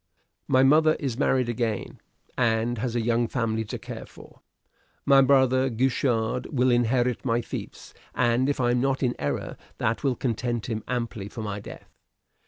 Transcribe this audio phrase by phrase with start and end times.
[0.47, 1.99] "My mother is married again,
[2.35, 4.41] and has a young family to care for.
[5.05, 10.03] My brother Guichard will inherit my fiefs; and if I am not in error, that
[10.03, 11.93] will content him amply for my death.